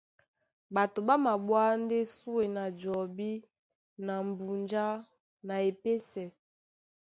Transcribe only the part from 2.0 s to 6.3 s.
súe na jɔbí na mbúnjá na epésɛ.